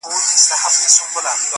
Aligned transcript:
مناجات- 0.05 1.39